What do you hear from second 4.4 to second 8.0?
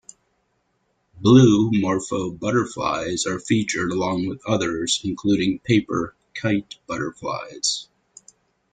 others, including paper kite butterflies.